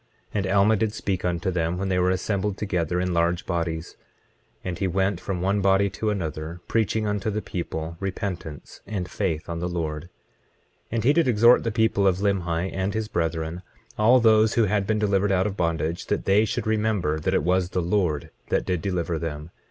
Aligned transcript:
25:15 0.33 0.33
And 0.33 0.47
Alma 0.47 0.75
did 0.77 0.93
speak 0.93 1.23
unto 1.23 1.51
them, 1.51 1.77
when 1.77 1.89
they 1.89 1.99
were 1.99 2.09
assembled 2.09 2.57
together 2.57 2.99
in 2.99 3.13
large 3.13 3.45
bodies, 3.45 3.97
and 4.63 4.79
he 4.79 4.87
went 4.87 5.19
from 5.21 5.41
one 5.41 5.61
body 5.61 5.91
to 5.91 6.09
another, 6.09 6.59
preaching 6.67 7.05
unto 7.05 7.29
the 7.29 7.39
people 7.39 7.97
repentance 7.99 8.81
and 8.87 9.07
faith 9.07 9.47
on 9.47 9.59
the 9.59 9.69
Lord. 9.69 10.05
25:16 10.05 10.09
And 10.93 11.03
he 11.03 11.13
did 11.13 11.27
exhort 11.27 11.63
the 11.63 11.71
people 11.71 12.07
of 12.07 12.17
Limhi 12.17 12.71
and 12.73 12.95
his 12.95 13.09
brethren, 13.09 13.61
all 13.95 14.19
those 14.19 14.55
that 14.55 14.69
had 14.69 14.87
been 14.87 14.97
delivered 14.97 15.31
out 15.31 15.45
of 15.45 15.55
bondage, 15.55 16.07
that 16.07 16.25
they 16.25 16.45
should 16.45 16.65
remember 16.65 17.19
that 17.19 17.35
it 17.35 17.43
was 17.43 17.69
the 17.69 17.79
Lord 17.83 18.31
that 18.49 18.65
did 18.65 18.81
deliver 18.81 19.19
them. 19.19 19.51